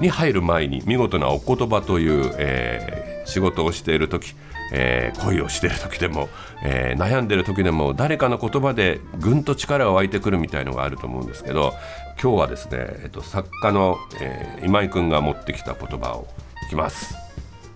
[0.00, 4.34] に入る前に見事なお言葉という、えー仕事をしている時、
[4.72, 6.30] えー恋をしている時でも、
[6.62, 11.74] えー悩んでいる時でも誰かの言葉でぐんと力が湧いてくるみたいのがあると思うんですけど
[12.22, 16.26] 今日はですね、えっと、作家の、えー今井君が持ってきた言葉を
[16.66, 17.14] いきます。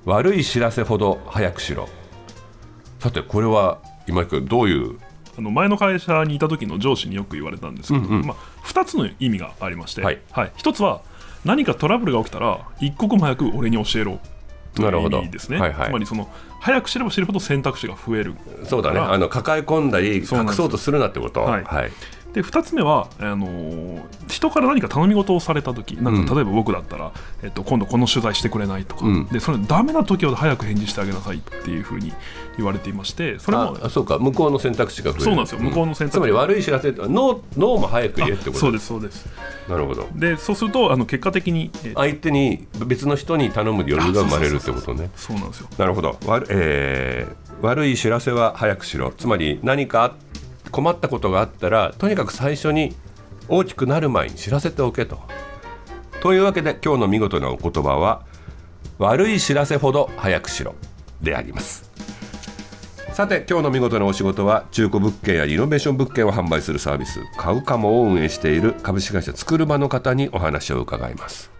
[0.06, 1.89] 悪い知らせほど早くしろ。
[2.98, 3.78] さてこれは
[4.09, 4.98] 今井君どういう？
[5.36, 8.36] あの前の会社にいた時の上司によく言われたんですけど、まあ、
[8.66, 10.19] 2つの意味がありまして、はい。
[10.33, 11.02] 1つは
[11.45, 14.20] 何かトラブルが起きたら一刻も早く俺に教えろ。
[14.74, 15.88] という意味ですね、はいはい。
[15.91, 19.00] つまりその早く知れば知るほど選択肢が増えるそうだね。
[19.00, 21.42] あの抱え込んだり隠そうとするなってこと。
[21.42, 21.64] はい。
[21.64, 21.92] はい
[22.33, 29.27] で2つ目はあのー人から何か頼み事をされた時なんか例えば僕だったら、えっと、今度この取材してくれないとか、うん。
[29.27, 32.12] でそれダメな時ほど早く返事してあげなさいっていうふうに
[32.56, 34.19] 言われていましてそれもあそうか。
[34.19, 35.24] 向こうの選択肢が増える。
[35.24, 35.61] そうなんですよ。
[35.61, 36.19] 向こうの選択肢。
[36.19, 37.11] つまり悪い知らせってノー
[37.58, 38.58] ノーも早く言えってこと？
[38.58, 39.27] そうですそうです。
[39.69, 40.08] なるほど。
[40.14, 45.11] でそうするとあの結果的に、えー相手に別の人に頼む余裕が生まれるってことね。
[45.17, 45.69] そうなんですよ。
[45.77, 46.19] なるほど。
[46.27, 49.12] 悪,、えー悪い知らせは早くしろ。
[49.17, 50.14] つまり何か
[50.73, 52.97] 困ったことがあったらとにかく最初に
[53.48, 55.20] 大きくなる前に知らせておけと。
[56.23, 58.25] というわけで今日の見事なお言葉は
[58.98, 60.75] 悪い知らせほど早くしろ。
[61.20, 61.91] であります。
[63.12, 71.52] さて今日の見事なお仕事は中古物件やリノベーション物件を販売するサービス買うかもを運営している株式会社作る場の方にお話を伺います。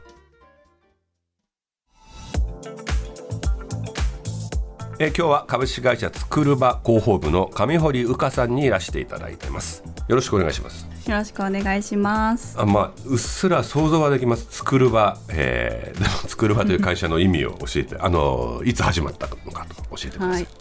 [5.03, 12.57] えー今日は株式会社作る場広報部の上堀うかさんにいらしていただいていますよろしくお願いしますよろしくお願いします。
[12.57, 20.47] あまあうっすら想像はできます作る場、えー、でも作る場という会社の意味を教えてあのいつ始まったのかと教えてくださはいい。
[20.47, 20.53] と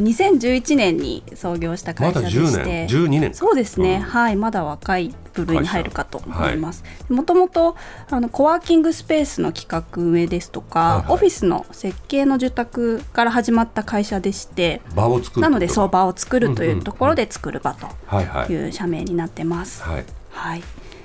[0.00, 3.36] 2011年に創業した会社でして、まだ10年12年か。
[3.36, 4.02] そうですね、うん。
[4.02, 4.36] はい。
[4.36, 6.84] まだ若い部類に入るかと思います。
[7.08, 7.76] もともと
[8.10, 11.12] あのコワーキングスペースの企画運営ですとか、はいはい。
[11.14, 14.82] オフィスの設計の受託から始まった会社でして。
[14.94, 18.52] 場を作るなのでそう場場を作るというところで作る場とはいはい。
[18.52, 20.04] いう社名になってます、はい。
[20.30, 20.62] はい、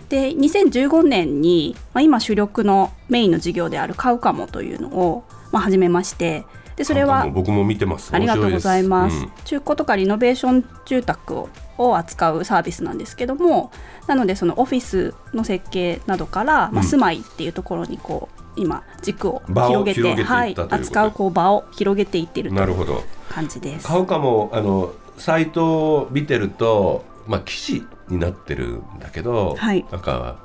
[0.09, 6.45] で2015年に、まあ、今主力のメインの事業である買うかもというのを、まあ、始めまして
[6.77, 8.15] でそれは僕も見てます。
[8.15, 13.71] ありがとうございます、面白で中古とかリノベーション住宅をを扱うサービスなんですけども
[14.07, 23.03] なのでそのオフィスの設計などから、まあ、うん住まいっていうところにこう今軸を広げてはい扱うこう場を広げていってるといううんなるほど。
[23.29, 23.87] 感じです。
[23.87, 29.85] 買うかもあのサイトを見てるとまあ記事になってるんだけど、はい。
[29.91, 30.37] なんか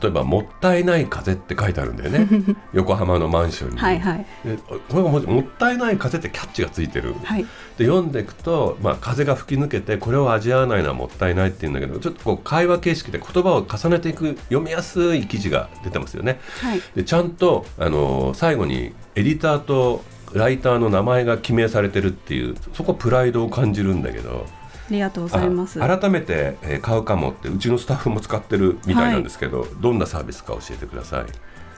[0.00, 2.28] 例えば「もったいない風」って書いてあるんだよね。
[2.72, 3.78] 横浜のマンションに。
[3.78, 4.26] はいはい。
[4.44, 4.56] で
[4.88, 7.46] これがももったいない風ってキャッチがついてる、はい。
[7.76, 16.40] で読んでいくと、まあ、風が吹き抜けてこれを味わわないのはもったいないっていうんだけどちょっとこう会話形式で言葉を重ねていく読みやすい記事が出てますよね。
[16.60, 16.82] はい。
[16.94, 24.59] でちゃんと、あの最後にエディターとライターの名前が記名されてるっていうそこプライドを感じるんだけどあ
[24.90, 25.82] りがとうございます。
[25.82, 31.26] あ改めて、えー買うかもってうちのスタッフも使ってるみたいなんですけど、どんなサービスか教えてください。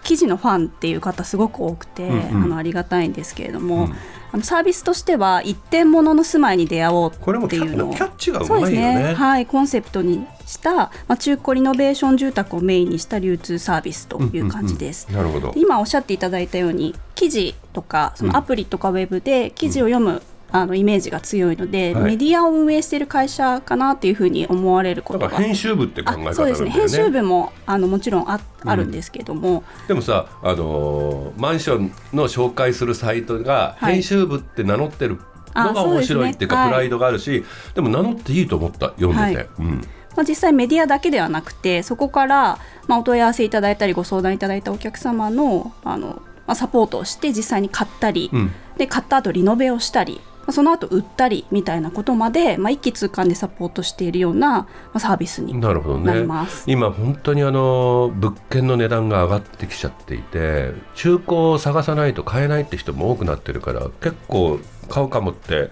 [0.02, 3.94] 記事のファンっていう方すごく多くて、うんうんあのありがたいんですけれども、うん
[4.32, 8.94] あのサービスとしては一点物の住まいに出会おうっていうのをキャッチがうそうですね。
[8.94, 15.12] ね、はい、コンセプトにした、まあ、中古リノベーション住宅をメインにした流通サービスという感じです。
[15.12, 15.60] なるほどで。
[15.60, 22.04] 今おっしゃっていただいたように記事とかそのアプリとかウェブで記事を読む、あのイメージが強いので、はい。
[22.04, 25.30] メディアを運営している会社かなっていうふうに思われることが。
[25.30, 26.70] 編集部って考え方なんだよあそうですね。
[26.70, 27.10] 編集ね。
[27.10, 33.94] 部もあのもちろんああるんですけども、でもさ、あのーマンションの紹介するサイトがはい。
[33.94, 35.18] 編集部って名乗ってる
[35.54, 36.68] のが面白いっていうか、はい。
[36.68, 37.44] プライドがあるし、
[37.74, 38.88] でも名乗っていいと思った。
[38.90, 39.36] 読んでて。
[39.36, 39.48] はい。
[39.58, 39.80] うん。
[40.14, 48.52] まあ、実際メディアだけではなくてそこから、まあ、お問い合わせいただいたりご相談いただいたお客様のあの、まあ、サポートをして実際に買ったり、うん。
[48.76, 56.22] で買った後リノベをしたり、まあ、その後売ったりみたいなことまで、まあ、一気通貫でサポートしているような、まあ、サービスになりね。
[56.24, 56.64] ます。
[56.66, 64.58] 今本当にあの物件の値段が上がってきちゃっていて中古を探さないと買えないって人も多くなってるから結構
[64.88, 65.70] 買うかもって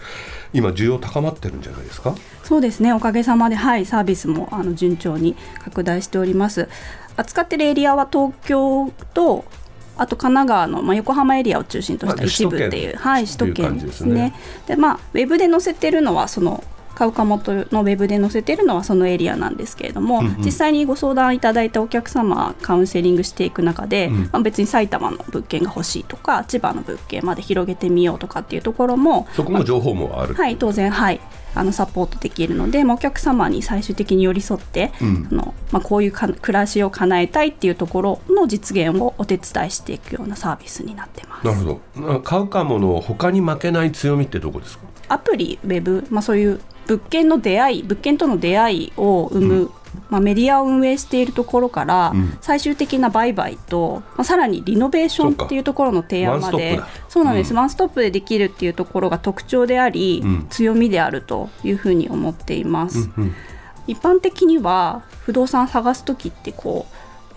[0.53, 2.15] 今需要高まってるんじゃないですか？
[2.45, 2.93] そうですね。
[2.93, 6.69] おかげさまで、はい、サービスもあの順調に拡大しております。
[7.17, 9.45] 扱ってるエリアは東京と
[10.01, 14.15] あと神奈川の、まあ、横浜エリアを中心としたまあ一部っていう、はい、首都圏ですすね。
[14.15, 14.35] ね。
[14.67, 16.65] でまあ、ウェブで載せてるのはその
[16.95, 20.37] 神買うかもとのウェブで載せてるのはそのエリアなんですけれども、うんうん。
[20.39, 24.21] 実際にご相談いただいたお客様カウンセリングしていく中で、うん。
[24.33, 31.21] まあ、別に埼玉の物件が欲しいとか千葉の物件まで広げてみようとかっていうところもそこも情報もある、はい、当然、はい、
[31.55, 35.29] あのサポートできるので、まあお客様に最終的に寄り添って、うん。
[35.31, 41.47] あのまあ、こういうか暮らしを叶えたいっていうところの実現をお手伝いしていくようなサービスになってます。
[41.47, 42.21] なるほど。
[42.21, 44.85] 買うかもの他に負けない強みってどこですか？
[45.09, 49.71] アプリ、ウェブ、まあ、そういう物件の出会い、物件との出会いを生む、
[50.09, 52.39] まあ、メディアを運営しているところから、うん。
[52.41, 56.81] 最終的な売買と、まあ、さらにリノベーションっていうところの提案まで。
[57.09, 57.59] そうなんです、うん。
[57.59, 60.47] ワンストップでできるっていうところが特徴であり、うん。
[60.51, 63.11] 強みであるというふうに思っています。
[63.17, 63.35] うん
[63.87, 66.87] 一般的には不動産探す時ってこ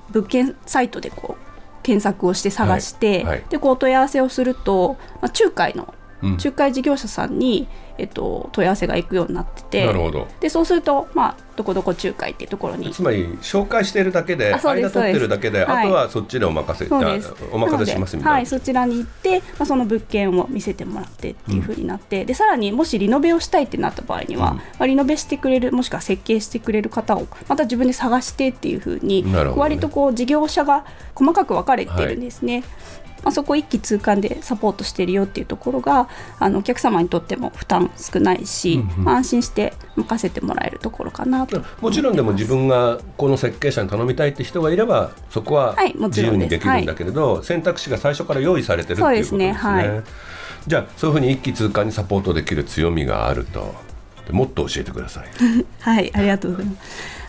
[0.09, 3.25] う物件サイトでこう検索をして探して、はい。
[3.25, 3.44] はい。
[3.50, 7.67] でこうお問い合わせをすると、まあ、仲介のうん仲介事業者さんに、
[7.97, 10.27] えっと、問い合わせが行くようになっててなるほど。
[10.39, 12.91] でそうすると、まあ、どこどこ仲介っていうところに。
[12.91, 17.29] つまり紹介しているだけで間取ってるだけでそうですあとはそっちでお任せ、そうです。
[17.29, 24.57] あお任せしますみたいな、はい、そちらに行って、まあ、その物件を見せてもらってっていう風になって、でさらにもしリノベをしたいってなった場合には、うん。
[24.57, 29.61] まあ、リノベしてくれるもしくは設計してくれる方をまた自分で探してっていう風に、なるほどね。
[29.61, 30.85] 割とこう事業者が
[31.15, 32.63] 細かく分かれてるんですね。
[33.23, 36.09] まあ、そこ一気通貫でサポートしてるよっていうところが
[36.39, 39.03] あのお客様にとっても負担少ないし、うんうん。
[39.05, 41.61] まあ安心して任せてもらえるところかなと。
[41.81, 49.53] もちろんでも自分がこの設計者に頼みたいって人がいればそこは自由にできるんだけれど、選択肢が最初から用意されてるっていうことですね。
[49.53, 49.71] すね。
[49.71, 50.03] はい。
[50.67, 53.75] じゃあそういうふうに一気通貫にサポートできる強みがあると。
[54.25, 55.27] でもっと教えてください。
[55.81, 56.77] はい、ありがとうございます。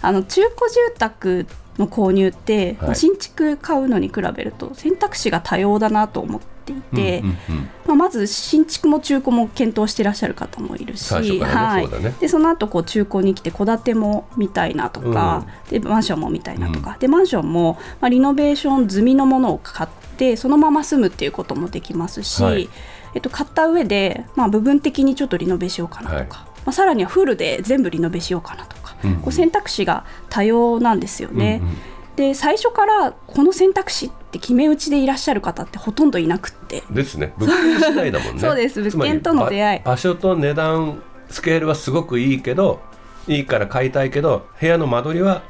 [0.03, 1.47] あの中古住宅
[1.79, 11.89] の購入って、まあ新築買うのに比べると選択肢が多様だなと思っていて、うんうんうんまあ、まず新築も中古も検討していらっしゃる方もいるし、ねはい。
[11.89, 12.15] そね。
[12.21, 22.69] でその後こう中古に来て戸建ても見たいなとか、でマンションも見たいなとか、でマンションも、まあ、リノベーション済みのものを買ってそのまま住むっていうこともできますし、はい。
[23.15, 26.29] えっと、買った上で、まあ、部分的にちょっとリノベしようかなとか、はい。
[26.29, 26.37] ま
[26.67, 28.77] あ、さらにはフルで全部リノベしようかなと。
[28.79, 29.17] か、うんうん。
[29.17, 31.61] こう選択肢が多様なんですよね。
[31.63, 31.77] うんうん。
[32.17, 36.83] で最初からこの選択肢って決め打ちでいらっしゃる方ってほとんどいなくって。
[36.91, 37.33] ですね。
[37.39, 38.41] 物件次第だもんね。
[38.41, 38.81] そうです。
[38.81, 39.81] 物件との出会い。
[39.85, 42.81] 場所と値段スケールはすごくいいけど
[43.27, 45.43] いいから買いたいけど部屋の間取りは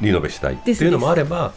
[0.00, 1.52] リノベしたいっていうのもあれば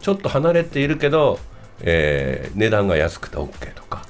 [0.00, 1.38] ちょっと離れているけど、
[1.80, 4.03] えー値段が安くて OK とか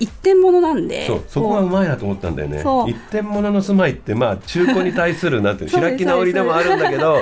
[0.00, 1.06] 一点物なんで。
[1.06, 2.60] そうそこがうまいなと思ったんだよね。
[2.62, 2.90] そう。
[2.90, 7.18] 一点物の住まいってまあ中古に対するなんて いううです開き直りでもあるんだけど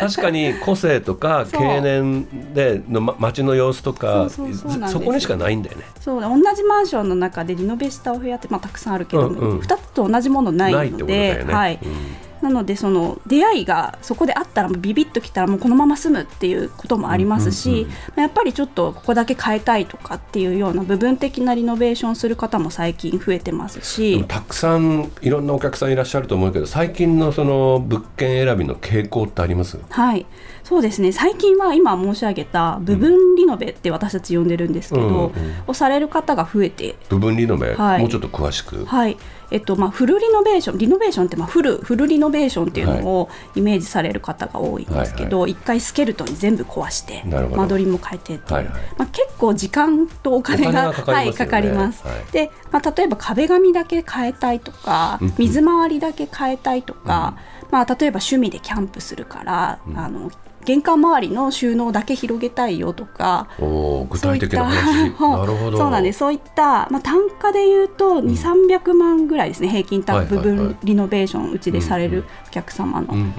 [0.00, 1.60] 確かに個性とかそう。
[1.60, 5.84] 経年でのま街の様子とかそうそうそうなんですそこにしかないんだよね。
[6.00, 9.58] そう同じマンションの中でリノベしたお部屋って、まあ、たくさんあるけども、うんうん。
[9.60, 11.78] 2つと同じものないないってことでよね、はい。
[11.82, 17.86] うんなのでその出会いがそこであったらビビッときたらもうこのまま住むっていうこともありますし、
[18.16, 24.24] やっぱりちょっとここだけ変えたいとかっていうような部分的なリノベーションする方も最近増えてますし。
[24.28, 29.78] たくさんいろんなお客さんいらっしゃると思うけど最近のその物件選びの傾向ってあります？
[29.88, 30.26] はい、
[30.62, 31.12] そうですね。
[31.12, 35.32] 最近は今申し上げた部分リノベって私たち呼んでるんですけど、
[35.66, 36.94] をされる方が増えて。
[37.08, 38.00] 部分リノベ、はい。
[38.00, 39.16] もうちょっと詳しく、はい
[39.54, 48.74] えっとまあ、フルリノベーションリノベーションってまあフルフルリノベーションっていうのをイメージされる方が多いんですけど、一回スケルトンに全部壊して間取りも変えてっていう、はいはい。
[48.98, 52.04] まあ、結構時間とお金がかかりますはい、かかります。
[52.04, 52.32] はい。
[52.32, 55.34] で、まあ、例えば壁紙だけ変えたいとかうん。
[55.38, 57.36] 水回りだけ変えたいとか、
[57.70, 60.32] まあ、例えば趣味でキャンプするから、あの
[60.64, 63.48] 玄関周りの収納だけ広げたいよとか。
[63.58, 65.78] おー具体的なそうい話った なるほど。
[65.78, 66.18] そうなんです。
[66.18, 69.68] そういった、まあ、単価で言うと2、300万ぐらいですね。
[69.68, 73.34] 平均単価部分リノベーションうちでされるお客様の、うんうん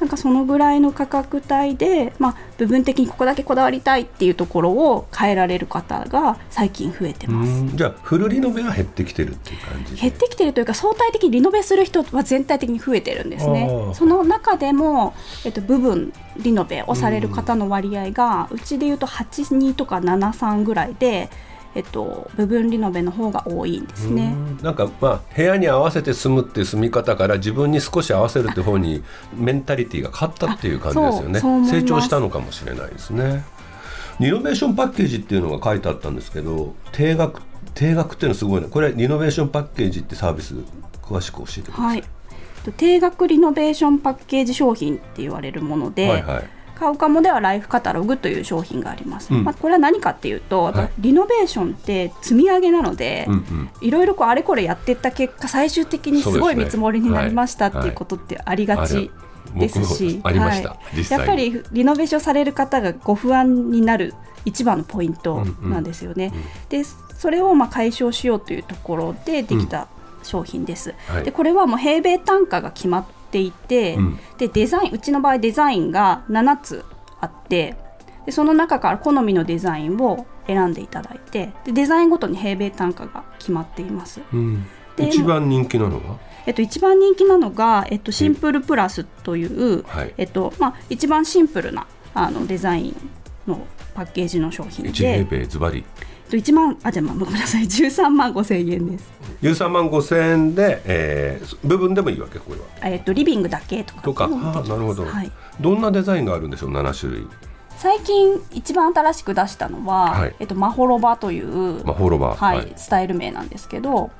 [0.00, 7.50] なんかそのぐらいの価格帯で、まあ、部分的にここだけこだわりたいっていうところを変えられる方が最近増えてうんます。
[7.50, 7.76] うん。
[7.76, 9.94] じゃあフルリノベは減ってきてるっていう感じ？
[9.94, 13.70] で減ってきてるというか相対的にリノベする人は全体的に増えてるんですね。
[13.94, 15.14] その中でも、
[15.44, 21.28] えっと、部分リノベをされる方の割合が、うちでいうと82とか73ぐらいで、
[21.74, 24.34] えっと、部分リノベの方が多いんですね。
[24.36, 24.64] うん。
[24.64, 29.02] なんかまあ部屋に合わせて住むっていう住み方から自分に少し合わせるって方に
[29.34, 31.70] メンタリティーが変わったっていう感じですよね。
[31.70, 33.44] 成長したのかもしれないですね。
[34.20, 37.42] リノベーションパッケージっていうのが書いてあったんですけど定額
[37.74, 40.54] 定額っていうのはすごいねこれリノベーションパッケージってサービス
[41.02, 42.08] 詳しく教えてください、はい、えっと
[42.70, 46.44] 定額リノベーションパッケージ商品って言われるもので、はいはい。
[46.76, 49.44] カウカモではライフカタログという商品があります、うん。
[49.44, 50.90] まあ、これは何かっていうと、はい。
[50.98, 53.70] リノベーションって積み上げなので、うんうん。
[53.80, 59.10] いろいろこうあれこれやっていった結果最終的にすごい見積もりになりましたっていうことってありがちはい
[59.56, 60.76] ですし、僕もありました。
[60.96, 61.24] 実際に。
[61.26, 64.14] やっぱりリノベーションされる方がご不安になる
[64.44, 66.32] 一番のポイントなんですよね。
[66.68, 69.88] でそれをまあ解消しようというところでできた
[70.22, 70.94] 商品です。
[71.08, 71.24] はい。
[71.24, 74.18] でこれはもう平米単価が決まっていて、うん。
[74.38, 76.84] でデザインうちの場合デザインが7つ
[77.20, 77.76] あって
[78.26, 84.20] でその中から好みのデザインを選んでいただいてでデザインごとに平米単価が決まっています。
[84.32, 84.66] うん。
[84.96, 86.18] で一番人気なのは？
[86.44, 90.14] えっと、一番人気なのが、えっと、シンプルプラスという、はい。
[90.18, 93.10] えっとまあ、一番シンプルなあのデザイン
[93.46, 93.64] の
[93.94, 95.84] パッケージの商品1平で、米ズバリ
[96.32, 97.64] と、1万あじゃあ、まあ、ごめんなさい。
[97.64, 99.12] 13万5千円です、
[99.42, 102.64] 13万5千円で、えー部分でもいいわけこれは。
[102.82, 104.02] えっと、リビングだけとか。
[104.02, 107.26] とか、なるほど、はい、どんなデザインがあるんでしょう7種類。
[107.76, 110.34] 最近一番新しく出したのは、はい。
[110.38, 112.36] えっと、マホロバという、まあホロバ。
[112.36, 112.72] ーはい。
[112.76, 114.10] スタイル名なんですけど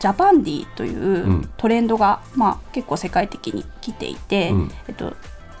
[0.00, 1.50] ジャパンディといううん。
[1.56, 4.70] トレンドが、まあ、結構世界的に来ていて、うん。
[4.88, 5.14] えっと、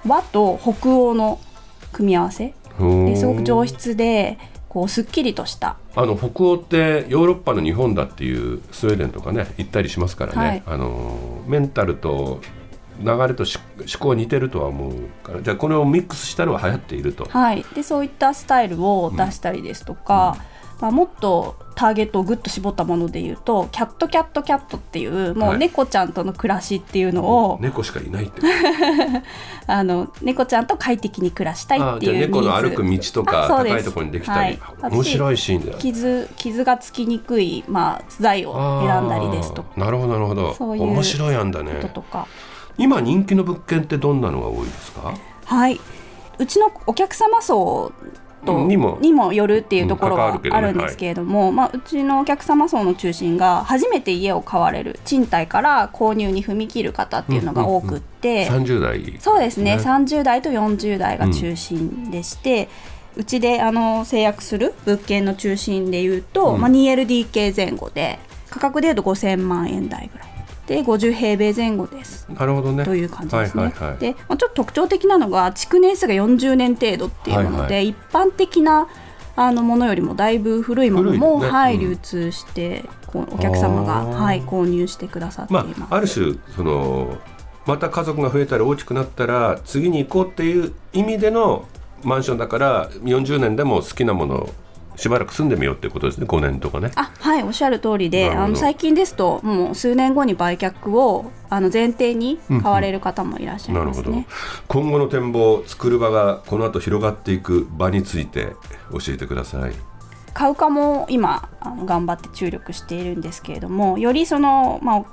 [0.06, 1.40] 和と北欧の
[1.92, 2.54] 組み合わせ。
[2.78, 4.38] ですごく上質で
[4.70, 5.76] こうすっきりとした。
[5.96, 10.62] あの北欧ってヨーロッパの日本だっていうスウェーデンとかね行ったりしますからね、はい。
[10.64, 12.40] あのメンタルと
[13.02, 15.42] 流れとし思考は似てるとは思うから。
[15.42, 20.36] じゃあこれをミックスしたのが流行っていると、はい、でそういったスタイルを出したりですとか、
[20.80, 25.56] まあ、もっとターゲットをぐっと絞ったものでいうとキャットキャットキャットっていうもはい。
[25.56, 28.40] う猫ちゃんとの暮らしっていうのを、猫しかいないって
[29.66, 34.92] あの猫ちゃんと快適に暮らしたいあっていう猫の歩く道とか高いところにできたり、はい。
[34.92, 38.54] 面白いシーンだよ傷傷がつきにくい、まあ、材を
[38.86, 39.68] 選んだりですとか。
[39.76, 40.54] なるほどなるほど。
[40.54, 41.90] そういう面白いやんだね。
[41.94, 42.26] とか。
[42.78, 45.12] 今人気の物件ってどんなのが多いですか？
[45.44, 45.78] はい。
[46.38, 47.92] うちのお客様層
[48.44, 48.98] とにも。
[49.00, 59.16] にもよるっていうところはあるんですけれども、まあ、うちのお客様層の中心が初めて家を買われる賃貸から購入に踏み切る方っていうのが多くって、30代。
[59.18, 59.76] そうですね。
[59.76, 62.68] 30代と40代が中心でして、
[63.16, 66.60] うちであの制約する物件の中心でいうと、うん。
[66.60, 68.18] まあ、2LDK 前後で
[68.50, 70.29] 価格でいうと5000万円台ぐらい
[70.70, 72.28] で50平米前後です。
[72.28, 73.64] なるほどねという感じですね。
[73.64, 78.86] はいはいはいで、まあ、ちょっと特徴的なのが築年数が40年程度っていうもので、はい一般的な
[79.34, 85.82] あのものよりもだいぶ古いものも、ねはい、うん流通してこうお客様がはい購入してくださっていまます。
[85.90, 87.18] あ、ある種その
[87.66, 91.66] また家族が増えたり大きくなったら次に行こうっていう意味での
[92.04, 94.50] マンションだから40年でも好きなものを
[95.00, 96.90] しばらく住んでみようっていうことですね5年とかね。
[96.94, 104.26] あはいおっしゃる通りであの最近ですともう数年後に売却をあの前提に買われる方もいらっしゃいなるほどますね。
[104.68, 108.54] 今後の展望作る場がこの後広がっていく場について
[108.92, 109.72] 教えてください。
[110.34, 115.04] 買うかも今あの頑張って注力しているんですけれどもよりその、まあ、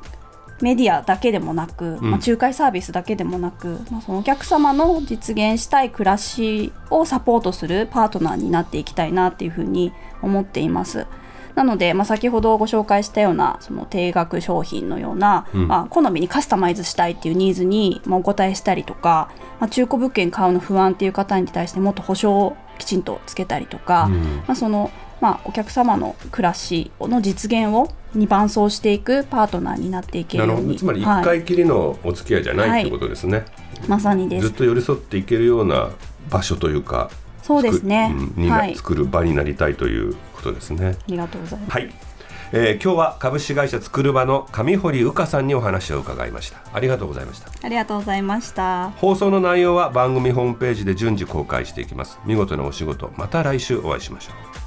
[0.61, 11.05] メディアだけでもなく、まあ、仲介サービスだけでもなく、まあ、そのお客様の実現したい暮らしをサポートするパートナーになっていきたいなっていうふうに思っています。
[11.57, 15.67] なので、まあ、先ほどご紹介したようなその定額商品のような、うん。
[15.67, 24.21] まあ、好みにカスタマイズしたいっていうニーズにまあお答えしたりとか、まあ、中古物件買うの不安っていう方に対してもっと保証をきちんとつけたりとか、うん。
[24.21, 30.77] まあ、その、まあ、お客様の暮らしの実現をに伴走していくパートナーになっていけなるように。
[30.77, 31.21] つまりはい。
[31.21, 33.45] 1回きりのお付き合いじゃないってことですね、
[33.87, 34.47] まさにです。
[34.47, 35.89] ずっと寄り添っていけるような
[36.29, 37.09] 場所というか
[37.43, 38.09] そうですね。
[38.11, 38.75] 作うんになはい。
[38.75, 40.97] 作る場になりたいということですね。
[40.99, 41.71] ありがとうございます。
[41.71, 41.93] はい、
[42.51, 46.59] えー今日は株式会社つくる場の上堀うかさんにお話を伺いました。
[46.73, 47.49] ありがとうございました。
[47.63, 48.91] ありがとうございました。
[48.97, 52.19] 放送の内容は番組ホームページで順次公開していきます。
[52.25, 53.11] 見事なお仕事。
[53.15, 54.31] また来週お会いしましょ
[54.63, 54.66] う